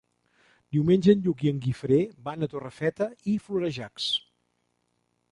[0.75, 1.99] Diumenge en Lluc i en Guifré
[2.29, 4.07] van a Torrefeta i Florejacs.